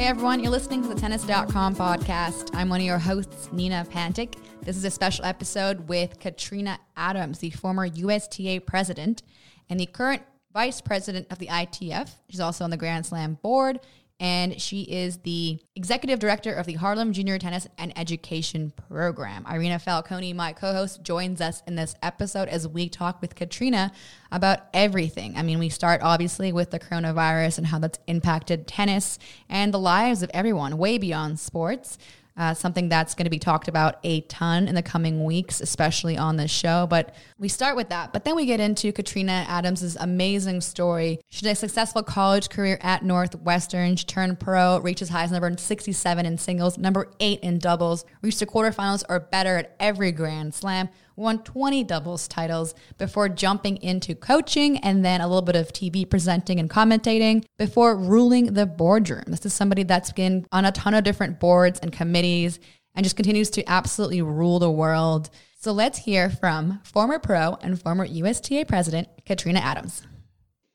[0.00, 2.48] Hey everyone, you're listening to the Tennis.com podcast.
[2.54, 4.36] I'm one of your hosts, Nina Pantic.
[4.62, 9.22] This is a special episode with Katrina Adams, the former USTA president
[9.68, 10.22] and the current
[10.54, 12.12] vice president of the ITF.
[12.30, 13.80] She's also on the Grand Slam board
[14.20, 19.46] and she is the executive director of the Harlem Junior Tennis and Education Program.
[19.50, 23.90] Irina Falconi, my co host, joins us in this episode as we talk with Katrina
[24.30, 25.36] about everything.
[25.36, 29.18] I mean, we start obviously with the coronavirus and how that's impacted tennis
[29.48, 31.96] and the lives of everyone way beyond sports
[32.40, 36.16] uh, something that's going to be talked about a ton in the coming weeks, especially
[36.16, 36.86] on this show.
[36.88, 38.14] But we start with that.
[38.14, 41.20] But then we get into Katrina Adams' amazing story.
[41.28, 43.94] She had a successful college career at Northwestern.
[43.94, 48.06] She turned pro, reached as high as number 67 in singles, number eight in doubles,
[48.22, 50.88] reached the quarterfinals or better at every Grand Slam
[51.20, 56.08] won 20 doubles titles before jumping into coaching and then a little bit of TV
[56.08, 59.24] presenting and commentating before ruling the boardroom.
[59.26, 62.58] This is somebody that's been on a ton of different boards and committees
[62.94, 65.30] and just continues to absolutely rule the world.
[65.58, 70.02] So let's hear from former pro and former USTA president, Katrina Adams.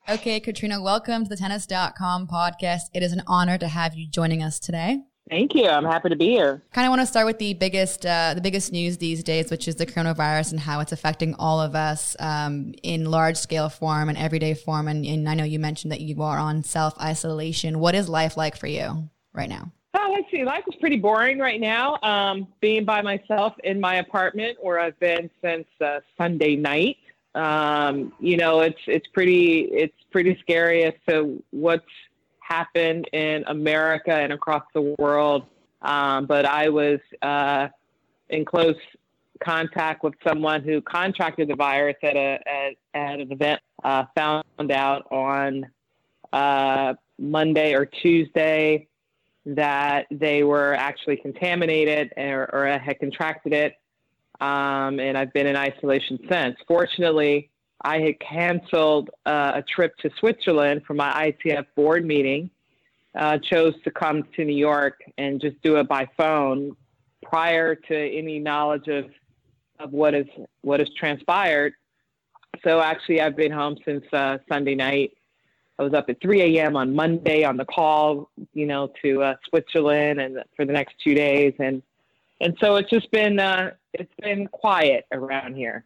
[0.08, 2.82] Okay, Katrina, welcome to the tennis.com podcast.
[2.94, 5.00] It is an honor to have you joining us today.
[5.30, 5.68] Thank you.
[5.68, 6.62] I'm happy to be here.
[6.72, 9.68] Kind of want to start with the biggest, uh, the biggest news these days, which
[9.68, 14.10] is the coronavirus and how it's affecting all of us um, in large scale form
[14.10, 14.88] and everyday form.
[14.88, 17.80] And, and I know you mentioned that you are on self isolation.
[17.80, 19.72] What is life like for you right now?
[19.98, 20.44] Oh, let's see.
[20.44, 21.98] Life is pretty boring right now.
[22.04, 26.98] Um, being by myself in my apartment where I've been since uh, Sunday night.
[27.34, 31.84] Um, you know, it's it's pretty it's pretty scary as to what's
[32.48, 35.44] happened in America and across the world.
[35.82, 37.68] Um, but I was uh,
[38.30, 38.76] in close
[39.44, 43.62] contact with someone who contracted the virus at a at, at an event.
[43.84, 45.66] Uh, found out on
[46.34, 48.88] uh, Monday or Tuesday
[49.46, 53.74] that they were actually contaminated or, or had contracted it,
[54.42, 56.56] um, and I've been in isolation since.
[56.68, 57.50] Fortunately,
[57.86, 62.50] I had canceled uh, a trip to Switzerland for my ITF board meeting,
[63.14, 66.76] uh, chose to come to New York and just do it by phone
[67.22, 69.06] prior to any knowledge of,
[69.80, 70.26] of what is
[70.62, 71.74] what has transpired.
[72.64, 75.16] So actually, I've been home since uh, Sunday night.
[75.78, 76.76] I was up at 3 a.m.
[76.76, 81.14] on Monday on the call, you know, to uh, Switzerland and for the next two
[81.14, 81.84] days, and
[82.42, 85.86] and so it's just been uh, it's been quiet around here.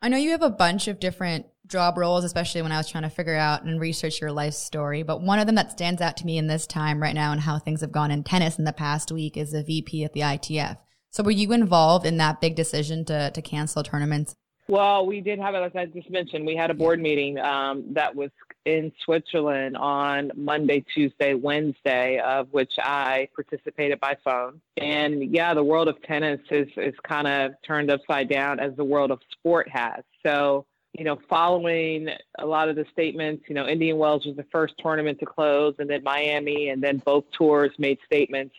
[0.00, 3.02] I know you have a bunch of different job roles, especially when I was trying
[3.02, 5.02] to figure out and research your life story.
[5.02, 7.40] But one of them that stands out to me in this time right now and
[7.40, 10.20] how things have gone in tennis in the past week is a VP at the
[10.20, 10.78] ITF.
[11.10, 14.36] So were you involved in that big decision to, to cancel tournaments?
[14.68, 18.14] Well, we did have, as I just mentioned, we had a board meeting um, that
[18.14, 18.30] was
[18.68, 24.60] in Switzerland on Monday, Tuesday, Wednesday, of which I participated by phone.
[24.76, 28.84] And yeah, the world of tennis is, is kind of turned upside down as the
[28.84, 30.04] world of sport has.
[30.22, 32.08] So, you know, following
[32.38, 35.74] a lot of the statements, you know, Indian Wells was the first tournament to close,
[35.78, 38.54] and then Miami, and then both tours made statements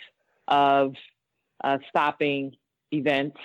[0.48, 0.96] of
[1.64, 2.56] uh, stopping
[2.92, 3.38] events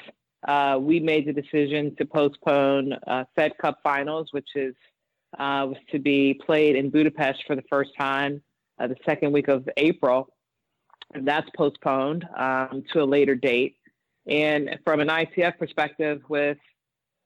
[0.47, 4.75] uh, we made the decision to postpone uh, Fed Cup finals, which is
[5.39, 8.43] uh, was to be played in Budapest for the first time
[8.79, 10.29] uh, the second week of April.
[11.13, 13.77] And that's postponed um, to a later date.
[14.27, 16.59] And from an ITF perspective, with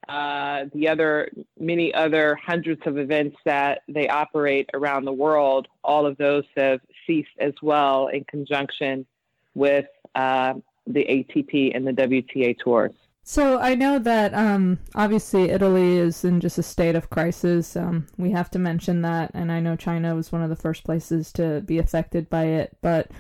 [0.09, 6.07] uh, the other many other hundreds of events that they operate around the world, all
[6.07, 9.07] of those have ceased as well in conjunction
[9.55, 10.55] with uh,
[10.87, 12.93] the ATP and the WTA tours.
[13.31, 17.77] So I know that um, obviously Italy is in just a state of crisis.
[17.77, 20.83] Um, we have to mention that, and I know China was one of the first
[20.83, 22.79] places to be affected by it.
[22.81, 23.11] But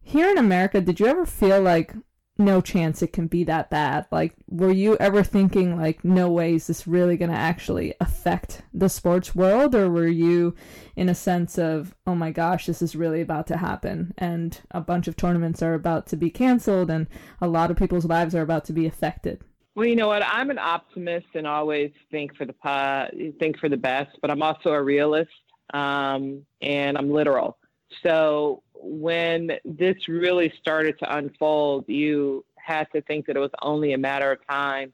[0.00, 1.94] here in America, did you ever feel like
[2.38, 4.06] no chance it can be that bad?
[4.10, 8.62] Like, were you ever thinking like, no way is this really going to actually affect
[8.72, 10.54] the sports world, or were you
[10.96, 14.80] in a sense of, oh my gosh, this is really about to happen, and a
[14.80, 17.08] bunch of tournaments are about to be canceled, and
[17.42, 19.44] a lot of people's lives are about to be affected?
[19.80, 20.22] Well, you know what?
[20.22, 24.74] I'm an optimist and always think for the think for the best, but I'm also
[24.74, 25.30] a realist
[25.72, 27.56] um, and I'm literal.
[28.02, 33.94] So when this really started to unfold, you had to think that it was only
[33.94, 34.92] a matter of time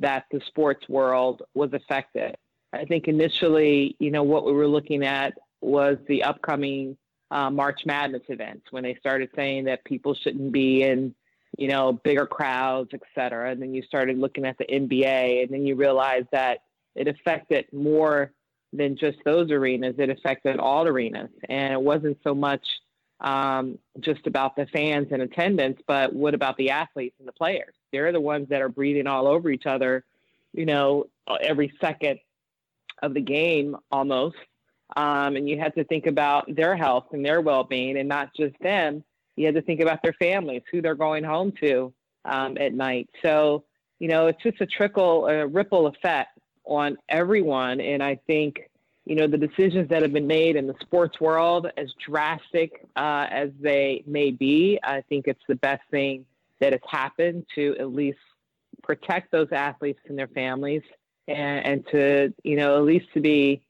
[0.00, 2.36] that the sports world was affected.
[2.72, 6.96] I think initially, you know, what we were looking at was the upcoming
[7.30, 11.14] uh, March Madness events when they started saying that people shouldn't be in,
[11.56, 13.50] you know, bigger crowds, et cetera.
[13.50, 16.62] And then you started looking at the NBA, and then you realized that
[16.94, 18.32] it affected more
[18.72, 19.94] than just those arenas.
[19.98, 22.64] It affected all arenas, and it wasn't so much
[23.20, 27.74] um, just about the fans and attendance, but what about the athletes and the players?
[27.92, 30.04] They're the ones that are breathing all over each other,
[30.52, 31.06] you know,
[31.40, 32.18] every second
[33.02, 34.36] of the game almost.
[34.96, 38.58] Um, and you had to think about their health and their well-being, and not just
[38.60, 39.02] them.
[39.36, 41.92] You had to think about their families, who they're going home to
[42.24, 43.08] um, at night.
[43.22, 43.64] So,
[43.98, 47.80] you know, it's just a trickle, a ripple effect on everyone.
[47.80, 48.70] And I think
[49.04, 53.26] you know, the decisions that have been made in the sports world, as drastic uh,
[53.30, 56.24] as they may be, I think it's the best thing
[56.60, 58.18] that has happened to at least
[58.82, 60.82] protect those athletes and their families
[61.28, 63.62] and, and to, you know, at least to be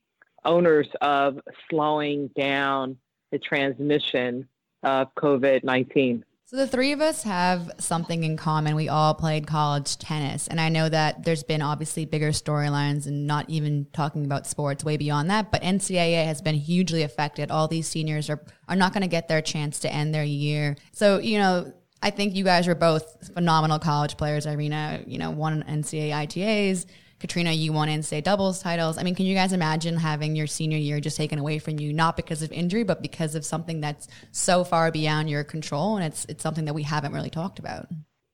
[0.45, 2.97] owners of slowing down
[3.33, 4.49] the transmission
[4.85, 6.25] of COVID 19.
[6.47, 8.77] So the three of us have something in common.
[8.77, 10.47] We all played college tennis.
[10.47, 14.85] And I know that there's been obviously bigger storylines and not even talking about sports
[14.85, 17.51] way beyond that, but NCAA has been hugely affected.
[17.51, 20.77] All these seniors are are not going to get their chance to end their year.
[20.93, 21.73] So, you know,
[22.03, 24.45] I think you guys were both phenomenal college players.
[24.45, 26.87] Irina, you know, won NCAA ITAs.
[27.21, 28.99] Katrina, you won NCAA doubles titles.
[28.99, 31.93] I mean, can you guys imagine having your senior year just taken away from you,
[31.93, 36.05] not because of injury, but because of something that's so far beyond your control, and
[36.05, 37.89] it's it's something that we haven't really talked about.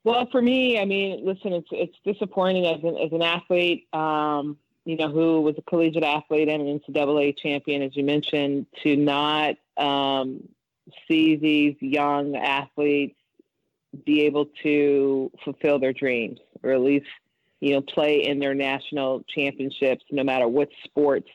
[0.04, 4.56] Well, for me, I mean, listen, it's it's disappointing as an as an athlete, um,
[4.84, 8.96] you know, who was a collegiate athlete and an NCAA champion, as you mentioned, to
[8.96, 10.48] not um,
[11.06, 13.16] see these young athletes
[14.04, 17.06] be able to fulfill their dreams, or at least
[17.60, 21.28] you know, play in their national championships, no matter what sports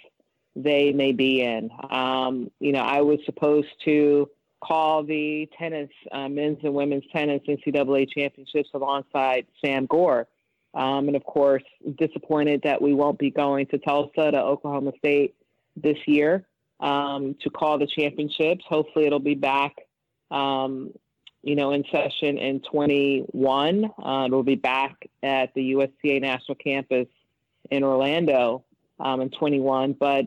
[0.56, 1.70] they may be in.
[1.90, 4.30] Um, you know, I was supposed to
[4.64, 10.28] call the tennis, uh, men's and women's tennis NCAA championships alongside Sam Gore.
[10.74, 11.64] Um, and of course,
[11.98, 15.36] disappointed that we won't be going to Tulsa to Oklahoma State
[15.76, 16.46] this year
[16.80, 18.66] um, to call the championships.
[18.68, 19.74] Hopefully, it'll be back
[20.32, 20.92] um,
[21.46, 23.86] you know, in session in 21.
[24.04, 27.08] Uh, it'll be back at the USTA National Campus
[27.70, 28.66] in Orlando
[29.00, 29.94] um, in 21.
[29.94, 30.26] But,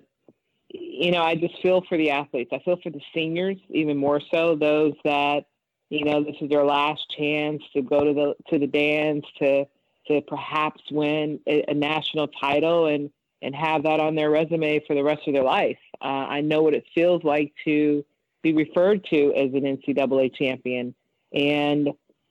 [0.69, 2.53] you know, I just feel for the athletes.
[2.55, 5.47] I feel for the seniors even more so, those that,
[5.91, 9.65] you know, this is their last chance to go to the to the dance to
[10.07, 13.11] to perhaps win a, a national title and
[13.43, 15.79] and have that on their resume for the rest of their life.
[16.01, 18.05] Uh, I know what it feels like to
[18.43, 20.95] be referred to as an NCAA champion.
[21.33, 21.91] And,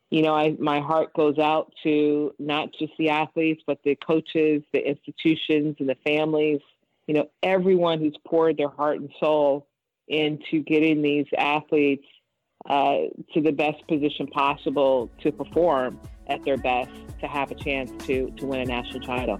[0.09, 4.63] you know, I, my heart goes out to not just the athletes, but the coaches,
[4.73, 6.61] the institutions, and the families,
[7.07, 9.67] you know, everyone who's poured their heart and soul
[10.07, 12.05] into getting these athletes
[12.69, 12.97] uh,
[13.33, 16.91] to the best position possible to perform at their best
[17.21, 19.39] to have a chance to, to win a national title.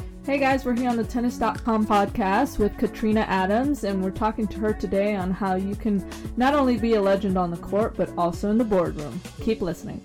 [0.31, 4.59] Hey guys, we're here on the tennis.com podcast with Katrina Adams, and we're talking to
[4.59, 8.17] her today on how you can not only be a legend on the court, but
[8.17, 9.19] also in the boardroom.
[9.41, 10.01] Keep listening.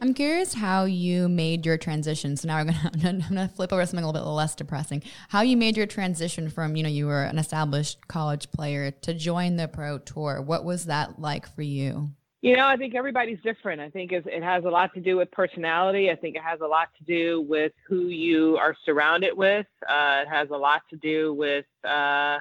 [0.00, 2.38] I'm curious how you made your transition.
[2.38, 5.02] So now I'm gonna, I'm gonna flip over something a little bit less depressing.
[5.28, 9.12] How you made your transition from you know you were an established college player to
[9.12, 10.40] join the pro tour.
[10.40, 12.12] What was that like for you?
[12.42, 13.82] You know, I think everybody's different.
[13.82, 16.10] I think it has a lot to do with personality.
[16.10, 19.66] I think it has a lot to do with who you are surrounded with.
[19.86, 22.38] Uh, it has a lot to do with, uh,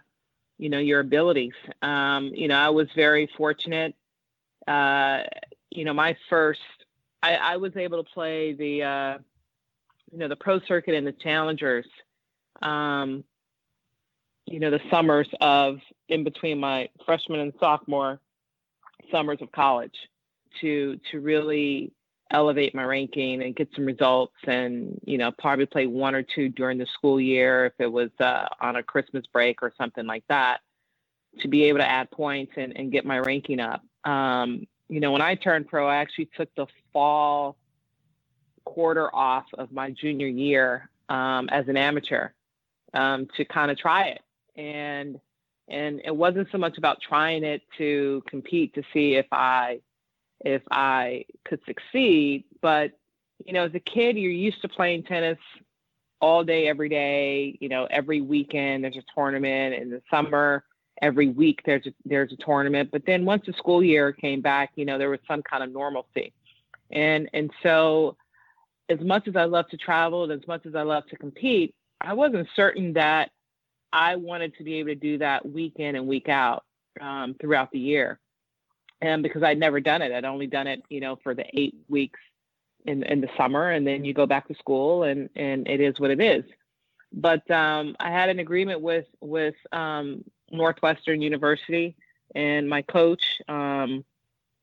[0.57, 1.51] you know, your abilities.
[1.81, 3.93] Um, you know, I was very fortunate.
[4.65, 5.23] Uh,
[5.69, 6.61] you know, my first,
[7.21, 9.17] I, I, was able to play the, uh,
[10.11, 11.87] you know, the pro circuit and the challengers.
[12.61, 13.25] Um,
[14.45, 18.19] you know, the summers of in between my freshman and sophomore
[19.11, 19.95] summers of college
[20.61, 21.91] to to really
[22.31, 26.49] elevate my ranking and get some results and you know probably play one or two
[26.49, 30.23] during the school year if it was uh, on a christmas break or something like
[30.29, 30.59] that
[31.39, 33.83] to be able to add points and, and get my ranking up.
[34.03, 37.55] Um, you know when i turned pro i actually took the fall
[38.65, 42.29] quarter off of my junior year um, as an amateur
[42.93, 44.21] um, to kind of try it.
[44.55, 45.19] And
[45.69, 49.79] and it wasn't so much about trying it to compete to see if i
[50.41, 52.45] if I could succeed.
[52.61, 52.91] But,
[53.45, 55.37] you know, as a kid, you're used to playing tennis
[56.21, 60.63] all day, every day, you know, every weekend there's a tournament in the summer.
[61.01, 64.71] Every week there's a, there's a tournament, but then once the school year came back,
[64.75, 66.33] you know, there was some kind of normalcy,
[66.91, 68.17] and and so
[68.89, 71.73] as much as I love to travel and as much as I love to compete,
[72.01, 73.31] I wasn't certain that
[73.91, 76.63] I wanted to be able to do that week in and week out
[77.01, 78.19] um, throughout the year
[79.01, 81.75] and because I'd never done it, I'd only done it, you know, for the eight
[81.87, 82.19] weeks
[82.85, 85.99] in in the summer, and then you go back to school, and and it is
[85.99, 86.43] what it is.
[87.13, 91.95] But um, I had an agreement with with um, Northwestern University
[92.35, 94.05] and my coach um,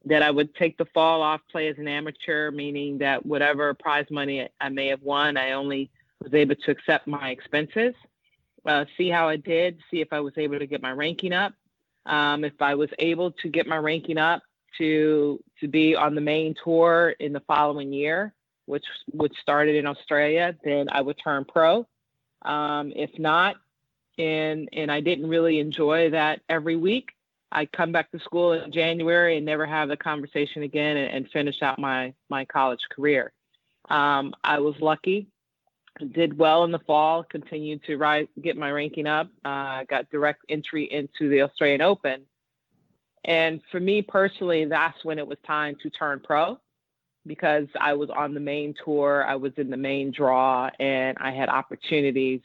[0.04, 4.06] that I would take the fall off, play as an amateur, meaning that whatever prize
[4.10, 5.90] money I may have won, I only
[6.22, 7.94] was able to accept my expenses,
[8.66, 11.54] uh, see how I did, see if I was able to get my ranking up,
[12.04, 14.42] um, if I was able to get my ranking up
[14.78, 18.34] to to be on the main tour in the following year,
[18.66, 21.86] which which started in Australia, then I would turn pro.
[22.42, 23.56] Um, if not,
[24.18, 27.10] and and I didn't really enjoy that every week,
[27.50, 31.30] I'd come back to school in January and never have the conversation again and, and
[31.30, 33.32] finish out my my college career.
[33.88, 35.28] Um, I was lucky
[36.12, 40.44] did well in the fall, continued to rise, get my ranking up, uh, got direct
[40.48, 42.22] entry into the Australian Open.
[43.24, 46.58] And for me personally, that's when it was time to turn pro
[47.26, 51.32] because I was on the main tour, I was in the main draw, and I
[51.32, 52.40] had opportunities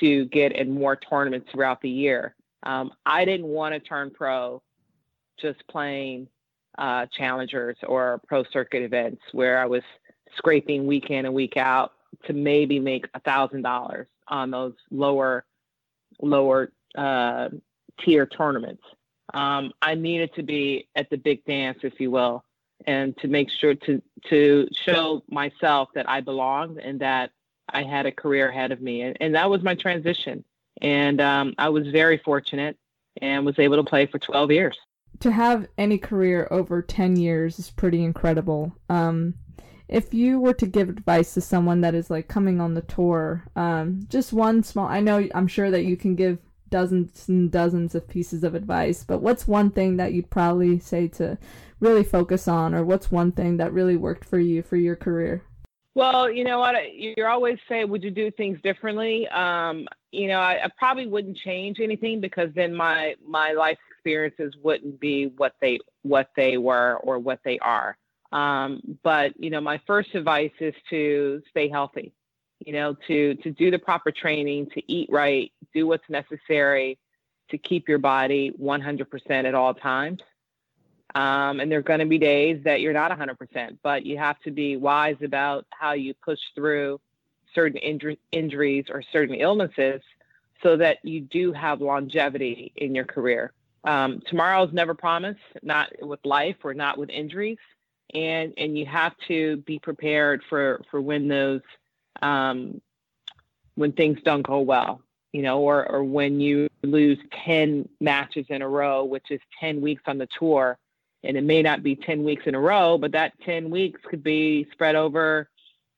[0.00, 2.34] to get in more tournaments throughout the year.
[2.64, 4.62] Um, I didn't want to turn pro
[5.40, 6.28] just playing
[6.76, 9.82] uh, challengers or pro circuit events where I was
[10.36, 11.92] scraping week in and week out
[12.26, 15.44] to maybe make a thousand dollars on those lower
[16.20, 17.48] lower uh,
[18.00, 18.82] tier tournaments.
[19.32, 22.44] Um, I needed to be at the big dance, if you will,
[22.86, 27.30] and to make sure to to show myself that I belonged and that
[27.68, 30.44] I had a career ahead of me, and, and that was my transition.
[30.82, 32.76] And um, I was very fortunate
[33.22, 34.76] and was able to play for 12 years.
[35.20, 38.76] To have any career over 10 years is pretty incredible.
[38.88, 39.34] Um,
[39.88, 43.44] if you were to give advice to someone that is like coming on the tour,
[43.56, 46.38] um, just one small, I know I'm sure that you can give
[46.70, 51.08] dozens and dozens of pieces of advice, but what's one thing that you'd probably say
[51.08, 51.38] to
[51.80, 55.42] really focus on, or what's one thing that really worked for you for your career?
[55.94, 56.74] Well, you know what?
[56.92, 59.28] You're always saying, would you do things differently?
[59.28, 64.54] Um, you know, I, I probably wouldn't change anything because then my my life experiences
[64.62, 67.96] wouldn't be what they what they were or what they are.
[68.34, 72.12] Um, but you know, my first advice is to stay healthy.
[72.58, 76.98] You know, to to do the proper training, to eat right, do what's necessary
[77.50, 80.20] to keep your body 100% at all times.
[81.14, 84.40] Um, and there are going to be days that you're not 100%, but you have
[84.40, 87.00] to be wise about how you push through
[87.54, 87.78] certain
[88.32, 90.00] injuries or certain illnesses
[90.62, 93.52] so that you do have longevity in your career.
[93.84, 97.58] Um, tomorrow's never promised, not with life or not with injuries
[98.12, 101.62] and and you have to be prepared for for when those
[102.22, 102.80] um,
[103.74, 105.00] when things don't go well
[105.32, 109.80] you know or or when you lose 10 matches in a row which is 10
[109.80, 110.78] weeks on the tour.
[111.26, 114.22] And it may not be 10 weeks in a row but that 10 weeks could
[114.22, 115.48] be spread over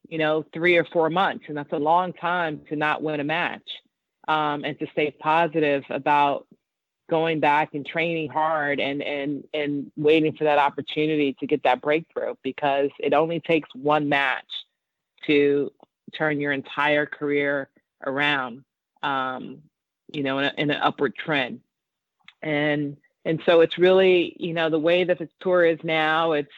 [0.08, 1.44] you know three or four months.
[1.48, 3.68] And that's a long time to not win a match
[4.26, 6.45] um, and to stay positive about
[7.08, 11.80] going back and training hard and and and waiting for that opportunity to get that
[11.80, 14.44] breakthrough because it only takes one match
[15.26, 15.72] to
[16.14, 17.68] turn your entire career
[18.04, 18.64] around
[19.02, 19.58] um,
[20.12, 21.60] you know in, a, in, an upward trend.
[22.42, 26.52] And and so it's really you know the way that the tour is now it's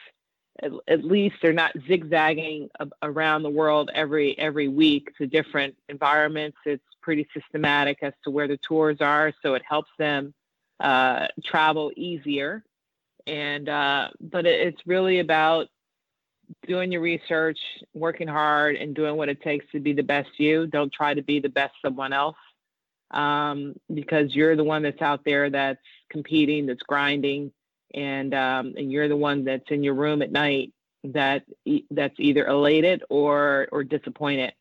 [0.63, 2.69] at, at least they're not zigzagging
[3.03, 6.59] around the world every every week to different environments.
[6.65, 10.35] It's pretty systematic as to where the tours are so it helps them
[10.81, 12.65] uh, travel easier.
[13.27, 15.69] And uh, but it, it's really about
[16.67, 17.59] doing your research,
[17.95, 20.67] working hard, and doing what it takes to be the best you.
[20.67, 22.37] Don't try to be the best someone else
[23.11, 25.81] um, because you're the one that's out there that's
[26.11, 27.53] competing, that's grinding,
[27.95, 30.73] and um, and you're the one that's in your room at night
[31.05, 31.45] that
[31.91, 34.53] that's either elated or or disappointed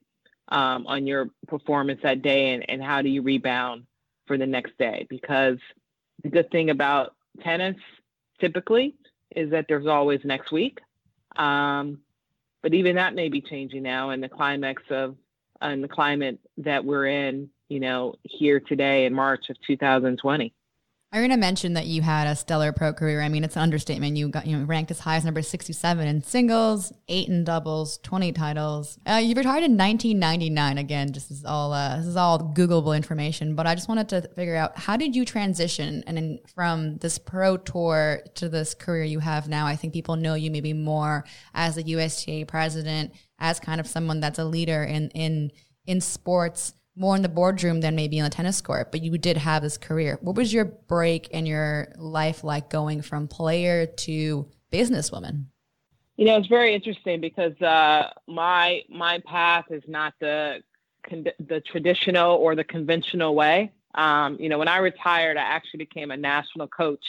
[0.50, 3.84] um, on your performance that day, and, and how do you rebound
[4.28, 5.06] for the next day?
[5.10, 5.58] Because
[6.24, 7.78] the good thing about tennis
[8.40, 8.96] typically
[9.36, 10.80] is that there's always next week.
[11.36, 12.00] Um,
[12.62, 15.16] but even that may be changing now in the climax of
[15.62, 20.54] and the climate that we're in, you know, here today in March of 2020.
[21.14, 23.22] Irina mentioned that you had a stellar pro career.
[23.22, 24.18] I mean, it's an understatement.
[24.18, 27.46] You got you know ranked as high as number sixty seven in singles, eight in
[27.46, 29.00] doubles, twenty titles.
[29.08, 30.78] Uh, you retired in nineteen ninety nine.
[30.78, 33.56] Again, just is all uh, this is all Googleable information.
[33.56, 37.18] But I just wanted to figure out how did you transition and in, from this
[37.18, 39.66] pro tour to this career you have now.
[39.66, 41.24] I think people know you maybe more
[41.54, 45.52] as the USTA president, as kind of someone that's a leader in in
[45.86, 49.38] in sports more in the boardroom than maybe on the tennis court, but you did
[49.38, 50.18] have this career.
[50.22, 55.46] What was your break in your life like going from player to businesswoman?
[56.18, 60.64] You know, it's very interesting because uh, my my path is not the
[61.10, 63.72] the traditional or the conventional way.
[63.96, 67.06] Um, you know, when I retired, I actually became a national coach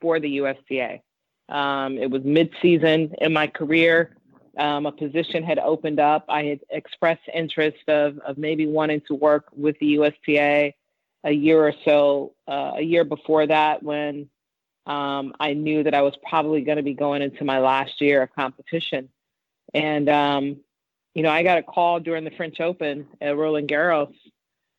[0.00, 1.00] for the USTA.
[1.48, 4.16] Um, it was mid-season in my career
[4.58, 6.24] um, a position had opened up.
[6.28, 10.74] I had expressed interest of, of maybe wanting to work with the USTA
[11.24, 14.28] a year or so, uh, a year before that, when
[14.86, 18.22] um, I knew that I was probably going to be going into my last year
[18.22, 19.08] of competition.
[19.74, 20.56] And, um,
[21.14, 24.14] you know, I got a call during the French Open at Roland Garros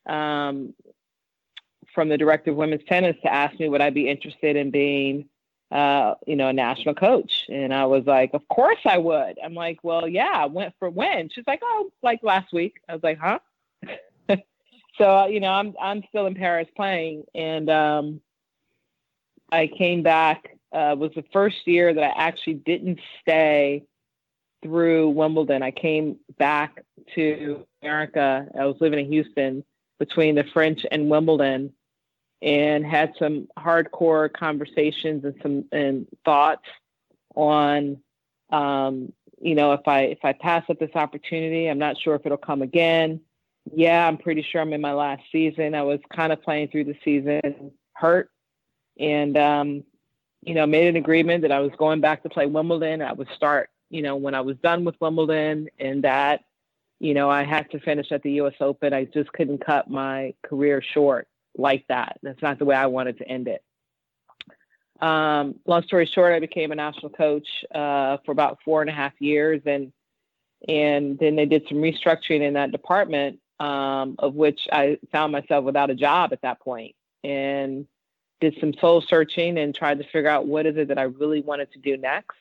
[0.06, 0.74] um,
[1.94, 5.28] from the director of women's tennis to ask me would I be interested in being
[5.70, 7.46] uh, you know, a national coach.
[7.48, 9.38] And I was like, of course I would.
[9.42, 11.28] I'm like, well, yeah, I went for when?
[11.28, 12.80] She's like, oh, like last week.
[12.88, 13.38] I was like, huh?
[14.98, 17.24] so, uh, you know, I'm, I'm still in Paris playing.
[17.34, 18.20] And um,
[19.52, 23.84] I came back, uh, was the first year that I actually didn't stay
[24.62, 25.62] through Wimbledon.
[25.62, 26.84] I came back
[27.14, 28.46] to America.
[28.58, 29.64] I was living in Houston
[29.98, 31.72] between the French and Wimbledon
[32.42, 36.66] and had some hardcore conversations and some and thoughts
[37.34, 37.98] on
[38.50, 42.24] um, you know if I if I pass up this opportunity, I'm not sure if
[42.24, 43.20] it'll come again.
[43.72, 45.74] Yeah, I'm pretty sure I'm in my last season.
[45.74, 48.30] I was kind of playing through the season hurt,
[48.98, 49.84] and um,
[50.42, 53.02] you know made an agreement that I was going back to play Wimbledon.
[53.02, 56.44] I would start you know when I was done with Wimbledon, and that
[56.98, 58.54] you know I had to finish at the U.S.
[58.60, 58.94] Open.
[58.94, 61.28] I just couldn't cut my career short
[61.60, 62.18] like that.
[62.22, 63.62] That's not the way I wanted to end it.
[65.00, 68.92] Um, long story short, I became a national coach uh, for about four and a
[68.92, 69.92] half years, and
[70.68, 75.64] and then they did some restructuring in that department, um, of which I found myself
[75.64, 76.94] without a job at that point,
[77.24, 77.86] and
[78.40, 81.40] did some soul searching and tried to figure out what is it that I really
[81.40, 82.36] wanted to do next.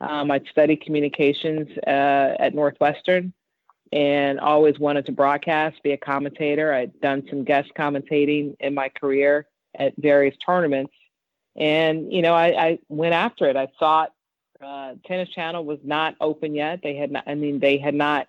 [0.00, 3.32] Um, I studied communications uh, at Northwestern,
[3.92, 6.72] and always wanted to broadcast, be a commentator.
[6.72, 10.92] I'd done some guest commentating in my career at various tournaments.
[11.56, 13.56] And, you know, I, I went after it.
[13.56, 14.12] I thought
[14.62, 16.80] uh, Tennis Channel was not open yet.
[16.82, 18.28] They had not, I mean, they had not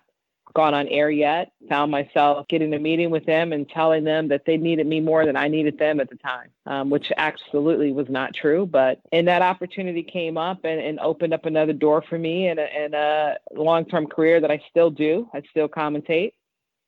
[0.54, 1.52] gone on air yet.
[1.68, 5.24] Found myself getting a meeting with them and telling them that they needed me more
[5.26, 8.66] than I needed them at the time, um, which absolutely was not true.
[8.66, 12.58] But and that opportunity came up and, and opened up another door for me and
[12.58, 15.28] a, and a long-term career that I still do.
[15.32, 16.32] I still commentate.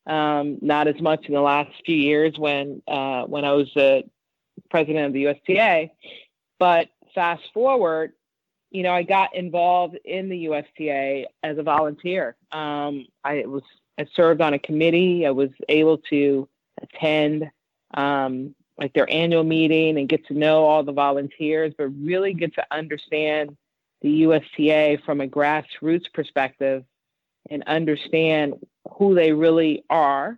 [0.07, 4.03] Um, not as much in the last few years when uh, when I was the
[4.69, 5.89] president of the USTA,
[6.59, 8.13] but fast forward
[8.75, 12.35] you know, I got involved in the USTA as a volunteer.
[12.51, 13.63] Um, I was
[13.97, 15.25] I served on a committee.
[15.25, 16.49] I was able to
[16.81, 17.49] attend
[17.93, 22.53] um, like their annual meeting and get to know all the volunteers, but really get
[22.55, 23.55] to understand
[24.01, 26.83] the USTA from a grassroots perspective
[27.49, 28.55] and understand
[28.97, 30.37] who they really are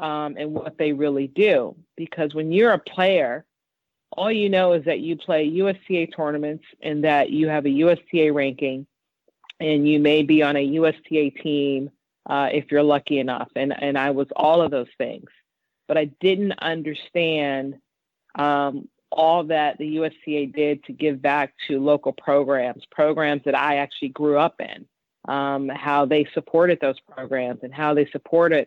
[0.00, 1.76] um, and what they really do.
[1.96, 3.44] Because when you're a player,
[4.18, 8.32] all you know is that you play USTA tournaments and that you have a USTA
[8.32, 8.84] ranking
[9.60, 11.90] and you may be on a USTA team
[12.28, 13.48] uh, if you're lucky enough.
[13.54, 15.30] And, and I was all of those things.
[15.86, 17.76] But I didn't understand
[18.34, 23.76] um, all that the USTA did to give back to local programs, programs that I
[23.76, 24.84] actually grew up in,
[25.32, 28.66] um, how they supported those programs and how they supported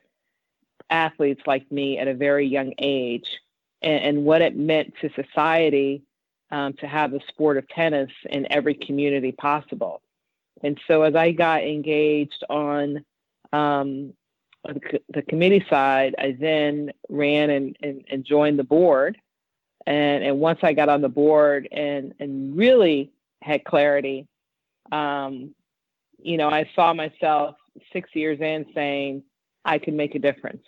[0.90, 3.28] athletes like me at a very young age
[3.82, 6.04] and, and what it meant to society
[6.52, 10.02] um, to have the sport of tennis in every community possible.
[10.63, 13.04] And so as I got engaged on
[13.54, 14.13] um,
[15.10, 19.17] the, committee side, I then ran and, and, and joined the board.
[19.88, 24.28] And, and once I got on the board and, and really had clarity,
[24.91, 25.56] um,
[26.22, 27.56] you know, I saw myself
[27.91, 29.24] six years in saying
[29.65, 30.63] I could make a difference.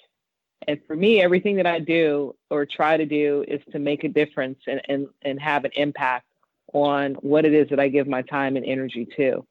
[0.68, 4.10] And for me, everything that I do or try to do is to make a
[4.10, 6.26] difference and, and, and have an impact
[6.74, 9.46] on what it is that I give my time and energy to.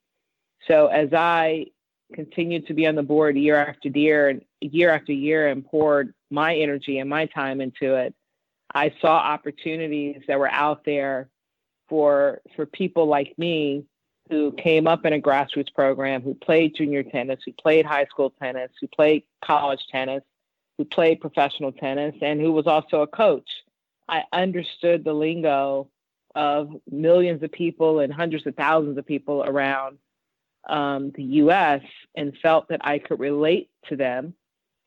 [0.69, 1.67] So as I
[2.13, 6.15] continued to be on the board year after year and year after year and poured
[6.31, 8.15] my energy and my time into it,
[8.75, 11.29] I saw opportunities that were out there
[11.89, 13.85] for for people like me
[14.31, 18.33] who came up in a grassroots program, who played junior tennis, who played high school
[18.41, 20.23] tennis, who played college tennis,
[20.79, 23.49] who played professional tennis, and who was also a coach.
[24.09, 25.89] I understood the lingo
[26.35, 29.99] of millions of people and hundreds of thousands of people around
[30.69, 31.83] um, the US
[32.15, 34.35] and felt that I could relate to them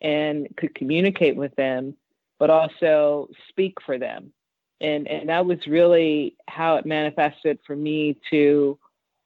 [0.01, 1.95] and could communicate with them,
[2.39, 4.31] but also speak for them.
[4.81, 8.77] And, and that was really how it manifested for me to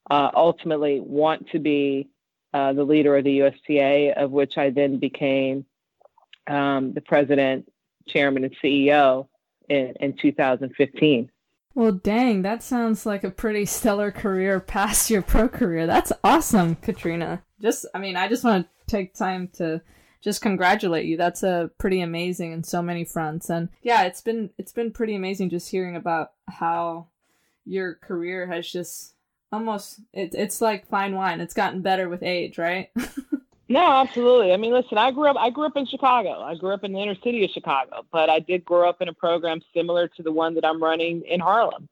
[0.10, 2.08] uh, ultimately want to be
[2.54, 5.66] uh, the leader of the USTA, of which I then became
[6.50, 7.72] um, the president,
[8.08, 9.28] chairman, and CEO
[9.70, 11.30] in, in 2015.
[11.76, 15.88] Well, dang, that sounds like a pretty stellar career past your pro career.
[15.88, 17.44] That's awesome, Katrina.
[17.62, 19.82] Just, I mean, I just want to take time to
[20.22, 21.18] just congratulate you.
[21.18, 23.50] That's a pretty amazing in so many fronts.
[23.50, 27.08] And yeah, it's been it's been pretty amazing just hearing about how
[27.66, 29.14] your career has just
[29.52, 31.40] almost it's it's like fine wine.
[31.40, 32.90] It's gotten better with age, right?
[33.70, 34.52] no, absolutely.
[34.52, 36.42] I mean, listen, I grew up I grew up in Chicago.
[36.42, 39.08] I grew up in the inner city of Chicago, but I did grow up in
[39.08, 41.88] a program similar to the one that I'm running in Harlem.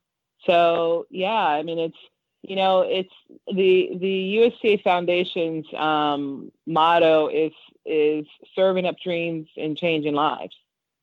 [0.46, 1.98] So, yeah, I mean, it's
[2.42, 3.14] you know, it's
[3.48, 7.52] the the USTA Foundation's um, motto is
[7.86, 10.56] is serving up dreams and changing lives,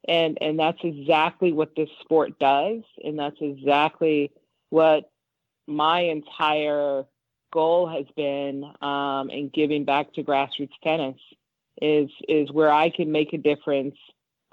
[0.09, 4.33] and and that's exactly what this sport does, and that's exactly
[4.71, 5.11] what
[5.67, 7.05] my entire
[7.55, 11.17] goal has been um, in giving back to grassroots tennis
[11.81, 13.95] is is where I can make a difference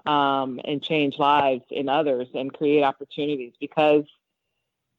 [0.06, 4.06] um, and change lives in others and create opportunities because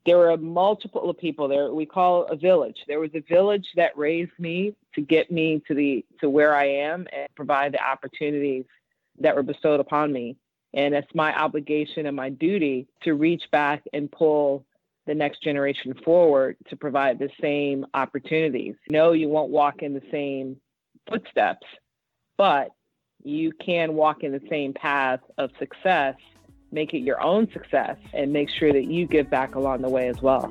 [0.04, 1.72] there were multiple of people there.
[1.72, 2.78] We call a village.
[2.88, 6.66] There was a village that raised me to get me to the to where i
[6.66, 8.64] am and provide the opportunities
[9.20, 10.36] that were bestowed upon me.
[10.74, 14.64] And it's my obligation and my duty to reach back and pull
[15.06, 18.74] the next generation forward to provide the same opportunities.
[18.90, 20.56] No, you won't walk in the same
[21.08, 21.66] footsteps,
[22.38, 22.68] but
[23.24, 26.14] you can walk in the same path of success,
[26.70, 30.08] make it your own success, and make sure that you give back along the way
[30.08, 30.50] as well.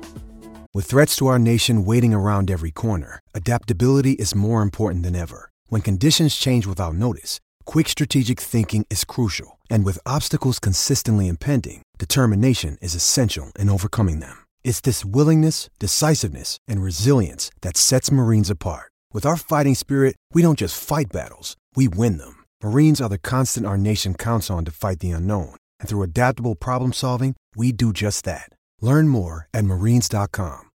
[0.74, 5.50] With threats to our nation waiting around every corner, adaptability is more important than ever.
[5.68, 9.58] When conditions change without notice, quick strategic thinking is crucial.
[9.68, 14.41] And with obstacles consistently impending, determination is essential in overcoming them.
[14.64, 18.90] It's this willingness, decisiveness, and resilience that sets Marines apart.
[19.12, 22.44] With our fighting spirit, we don't just fight battles, we win them.
[22.62, 25.54] Marines are the constant our nation counts on to fight the unknown.
[25.80, 28.48] And through adaptable problem solving, we do just that.
[28.80, 30.70] Learn more at marines.com.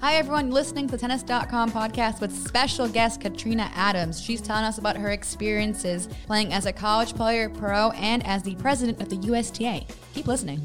[0.00, 4.20] Hi, everyone, listening to the Tennis.com podcast with special guest Katrina Adams.
[4.20, 8.56] She's telling us about her experiences playing as a college player, pro, and as the
[8.56, 9.86] president of the USTA.
[10.14, 10.60] Keep listening.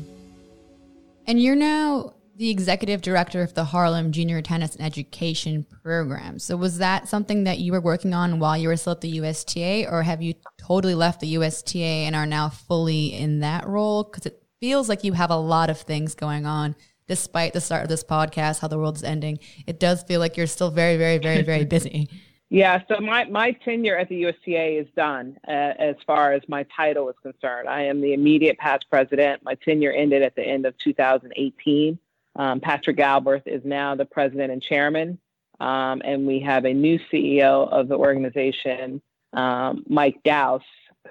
[1.28, 6.38] And you're now the executive director of the Harlem Junior Tennis and Education Program.
[6.38, 9.10] So, was that something that you were working on while you were still at the
[9.10, 14.04] USTA, or have you totally left the USTA and are now fully in that role?
[14.04, 16.76] Because it feels like you have a lot of things going on.
[17.08, 20.38] Despite the start of this podcast, how the world is ending, it does feel like
[20.38, 22.10] you're still very, very, very, very busy.
[22.50, 26.66] Yeah, so my, my tenure at the USTA is done uh, as far as my
[26.76, 27.68] title is concerned.
[27.68, 29.44] I am the immediate past president.
[29.44, 32.00] My tenure ended at the end of 2018.
[32.38, 35.18] Um, Patrick Galbraith is now the president and chairman,
[35.60, 39.02] um, and we have a new CEO of the organization,
[39.34, 40.62] um, Mike Dowse,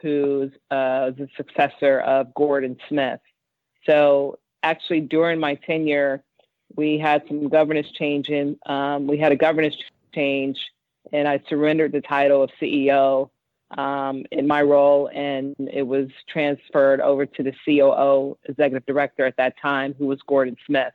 [0.00, 3.20] who's uh, the successor of Gordon Smith.
[3.86, 6.22] So, actually, during my tenure,
[6.76, 8.58] we had some governance change in.
[8.66, 9.76] Um, we had a governance
[10.14, 10.58] change,
[11.12, 13.30] and I surrendered the title of CEO
[13.76, 19.36] um, in my role, and it was transferred over to the COO, executive director at
[19.38, 20.92] that time, who was Gordon Smith.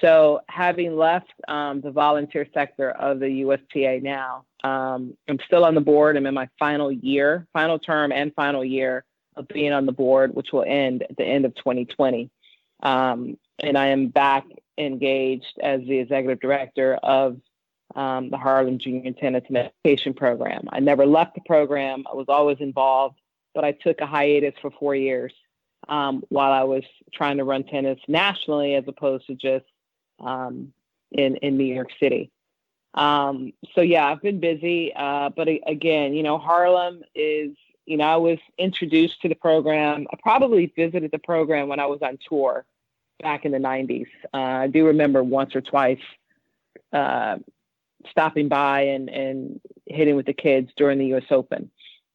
[0.00, 5.74] So, having left um, the volunteer sector of the USTA now, um, I'm still on
[5.74, 6.16] the board.
[6.16, 9.04] I'm in my final year, final term, and final year
[9.36, 12.30] of being on the board, which will end at the end of 2020.
[12.82, 14.44] Um, and I am back
[14.78, 17.40] engaged as the executive director of
[17.94, 20.68] um, the Harlem Junior Tennis and Education Program.
[20.70, 22.04] I never left the program.
[22.10, 23.18] I was always involved,
[23.54, 25.32] but I took a hiatus for four years
[25.88, 29.66] um, while I was trying to run tennis nationally as opposed to just
[30.20, 30.72] um,
[31.10, 32.30] in in New York City.
[32.94, 34.92] Um, so yeah, I've been busy.
[34.94, 40.06] Uh, but again, you know, Harlem is, you know, I was introduced to the program.
[40.12, 42.64] I probably visited the program when I was on tour
[43.22, 44.08] back in the 90s.
[44.34, 46.00] Uh, I do remember once or twice
[46.92, 47.38] uh,
[48.10, 51.70] stopping by and, and hitting with the kids during the US Open.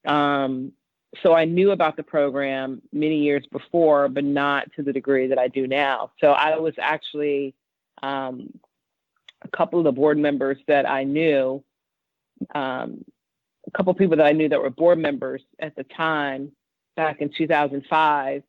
[0.05, 0.73] Um,
[1.23, 5.39] so I knew about the program many years before, but not to the degree that
[5.39, 6.11] I do now.
[6.19, 7.55] So I was actually
[8.03, 8.53] um,
[9.41, 11.63] a couple of the board members that I knew,
[12.53, 13.03] um,
[13.65, 16.51] a couple of people that I knew that were board members at the time,
[16.95, 18.43] back in 2005,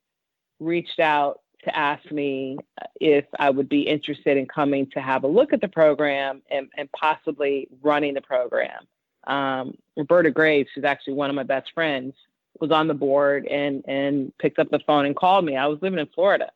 [0.61, 2.57] reached out to ask me
[3.01, 6.69] if I would be interested in coming to have a look at the program and,
[6.77, 8.87] and possibly running the program.
[9.27, 12.15] Um, Roberta Graves, who's actually one of my best friends,
[12.61, 15.57] was on the board and and picked up the phone and called me.
[15.57, 16.51] I was living in Florida,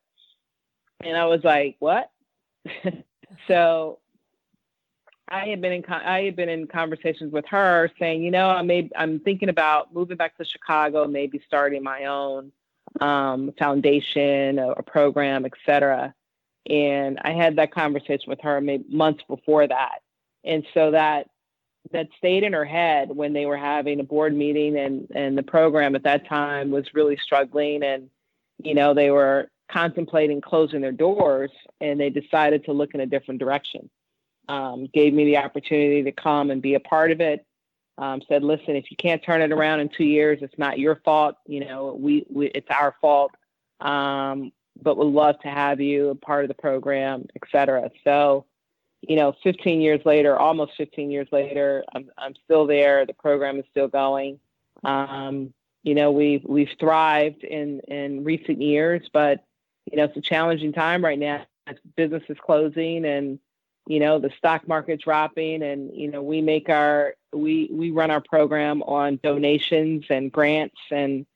[1.04, 2.10] and I was like, "What?"
[3.48, 3.98] so
[5.28, 8.62] I had been in I had been in conversations with her, saying, "You know, I
[8.62, 12.52] may I'm thinking about moving back to Chicago, maybe starting my own
[13.00, 16.14] um, foundation, a, a program, etc."
[16.68, 20.00] And I had that conversation with her maybe months before that,
[20.44, 21.28] and so that
[21.92, 25.42] that stayed in her head when they were having a board meeting and and the
[25.42, 28.08] program at that time was really struggling and
[28.62, 33.06] you know they were contemplating closing their doors and they decided to look in a
[33.06, 33.88] different direction.
[34.48, 37.46] Um, gave me the opportunity to come and be a part of it.
[37.98, 40.96] Um, said listen if you can't turn it around in two years it's not your
[41.04, 41.36] fault.
[41.46, 43.32] You know we, we it's our fault.
[43.80, 47.90] Um, but we'd love to have you a part of the program et cetera.
[48.04, 48.46] So
[49.02, 53.04] you know, 15 years later, almost 15 years later, I'm, I'm still there.
[53.04, 54.38] The program is still going.
[54.84, 59.44] Um, you know, we've, we've thrived in, in recent years, but,
[59.90, 61.44] you know, it's a challenging time right now.
[61.96, 63.38] Business is closing and,
[63.86, 68.10] you know, the stock market dropping and, you know, we make our, we, we run
[68.10, 71.26] our program on donations and grants and,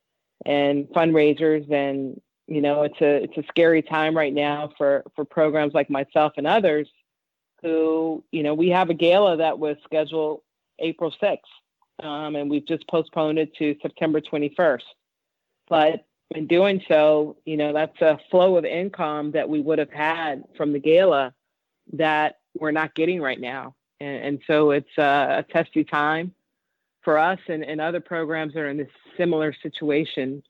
[0.44, 1.70] and fundraisers.
[1.70, 5.90] And, you know, it's a, it's a scary time right now for, for programs like
[5.90, 6.88] myself and others
[7.62, 10.40] who, you know, we have a gala that was scheduled
[10.78, 11.38] April 6th,
[12.02, 14.82] um, and we've just postponed it to September 21st.
[15.68, 19.92] But in doing so, you know, that's a flow of income that we would have
[19.92, 21.32] had from the gala
[21.92, 23.74] that we're not getting right now.
[24.00, 26.34] And, and so it's a, a testy time
[27.02, 30.42] for us and, and other programs that are in this similar situation.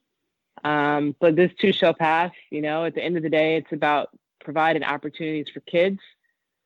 [0.65, 2.33] Um, but this too shall pass.
[2.51, 4.09] You know, at the end of the day, it's about
[4.41, 6.01] providing opportunities for kids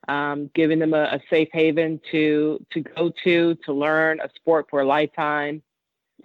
[0.09, 4.67] um, giving them a, a, safe haven to to go to to learn a sport
[4.71, 5.63] for a lifetime,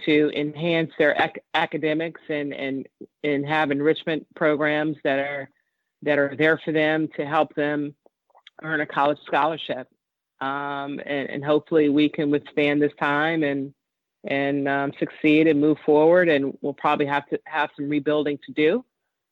[0.05, 2.88] to enhance their ac- academics and and
[3.23, 5.49] and have enrichment programs that are
[6.03, 7.95] that are there for them to help them
[8.63, 9.88] earn a college scholarship.
[10.41, 13.73] Um, and, and, hopefully we can withstand this time and
[14.25, 16.27] and um, succeed and move forward.
[16.27, 18.84] And we'll probably have to have some rebuilding to do,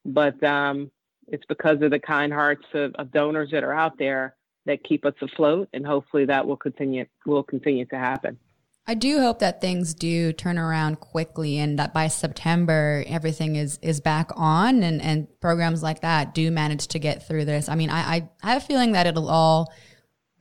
[0.06, 0.90] but um,
[1.28, 5.06] it's because of the kind hearts of, of donors that are out there that keep
[5.06, 8.40] us afloat, and hopefully that will continue will continue to happen.
[8.86, 13.80] I do hope that things do turn around quickly and that by September everything is
[13.82, 17.70] is back on and, and programs like that do manage to get through this.
[17.70, 19.72] I mean, I, I have a feeling that it'll all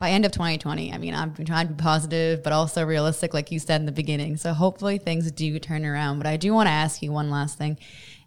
[0.02, 0.92] by end of 2020.
[0.92, 3.92] I mean, I'm trying to be positive, but also realistic, like you said in the
[3.92, 4.36] beginning.
[4.36, 6.18] So hopefully things do turn around.
[6.18, 7.78] But I do want to ask you one last thing.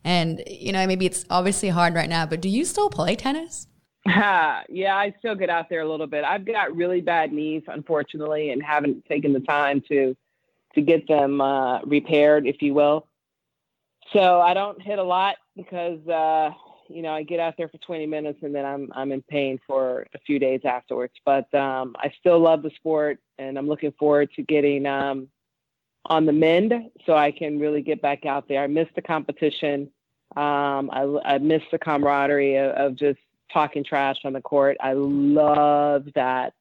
[0.06, 3.67] And, you know, maybe it's obviously hard right now, but do you still play tennis?
[4.69, 6.23] yeah, I still get out there a little bit.
[6.23, 10.15] I've got really bad knees, unfortunately, and haven't taken the time to
[10.75, 13.07] to get them uh, repaired, if you will.
[14.13, 16.51] So I don't hit a lot because uh,
[16.87, 19.57] you know I get out there for 20 minutes and then I'm I'm in pain
[19.65, 21.13] for a few days afterwards.
[21.25, 25.29] But um, I still love the sport, and I'm looking forward to getting um,
[26.05, 26.73] on the mend
[27.07, 28.61] so I can really get back out there.
[28.61, 29.89] I missed the competition.
[30.35, 33.19] Um, I, I miss the camaraderie of, of just
[33.53, 34.77] talking trash on the court.
[34.81, 36.53] I love that.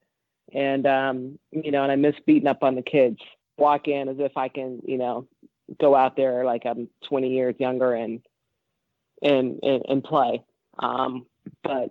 [0.53, 3.19] And, um, you know, and I miss beating up on the kids.
[3.57, 5.27] Walk in as if I can, you know,
[5.81, 8.21] go out there like I'm 20 years younger and,
[9.23, 10.43] and, and, and play.
[10.79, 11.27] Um,
[11.63, 11.91] but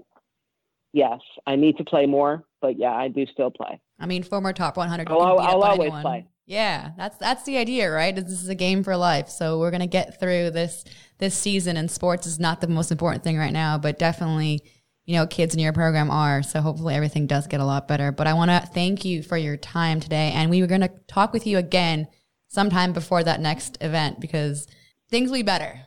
[0.91, 3.79] yes, I need to play more, but yeah, I do still play.
[3.99, 5.09] I mean, former top 100.
[5.09, 6.01] I'll, I'll always anyone.
[6.01, 6.27] play.
[6.45, 8.13] Yeah, that's that's the idea, right?
[8.13, 9.29] This is a game for life.
[9.29, 10.83] So we're gonna get through this
[11.17, 14.61] this season, and sports is not the most important thing right now, but definitely
[15.05, 16.43] you know, kids in your program are.
[16.43, 18.11] So hopefully everything does get a lot better.
[18.11, 20.31] But I want to thank you for your time today.
[20.33, 22.07] And we were going to talk with you again
[22.47, 24.67] sometime before that next event because
[25.09, 25.81] things will be better.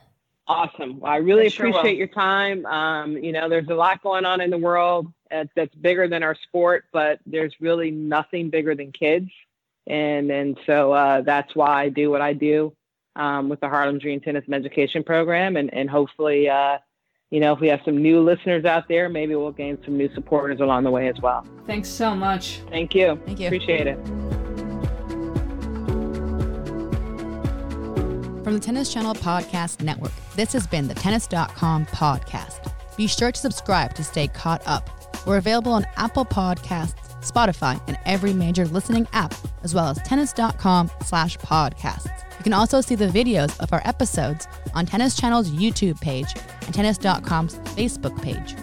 [0.48, 1.00] Awesome.
[1.00, 2.66] Well, I really I appreciate sure your time.
[2.66, 5.12] Um, you know, there's a lot going on in the world.
[5.30, 9.30] uh, that's bigger than our sport, but there's really nothing bigger than kids.
[9.86, 12.74] And, and so uh, that's why I do what I do
[13.16, 15.56] um, with the Harlem Dream Tennis and Education Program.
[15.56, 16.78] And, and hopefully, uh,
[17.30, 20.12] you know, if we have some new listeners out there, maybe we'll gain some new
[20.14, 21.44] supporters along the way as well.
[21.66, 22.60] Thanks so much.
[22.70, 23.20] Thank you.
[23.26, 23.46] Thank you.
[23.46, 23.96] Appreciate it.
[28.44, 32.72] From the Tennis Channel Podcast Network, this has been the Tennis.com podcast.
[32.96, 34.88] Be sure to subscribe to stay caught up.
[35.26, 36.94] We're available on Apple Podcasts,
[37.28, 39.34] Spotify, and every major listening app,
[39.64, 42.06] as well as tennis.com slash podcasts.
[42.38, 46.32] You can also see the videos of our episodes on Tennis Channel's YouTube page
[46.66, 48.54] and tennis.com's Facebook page.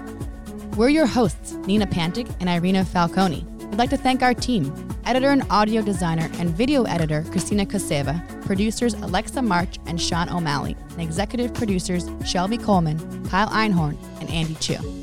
[0.77, 3.43] We're your hosts, Nina Pantic and Irina Falconi.
[3.69, 4.71] We'd like to thank our team,
[5.05, 10.75] editor and audio designer and video editor Christina Koseva, producers Alexa March and Sean O'Malley,
[10.91, 15.02] and executive producers Shelby Coleman, Kyle Einhorn, and Andy Chu.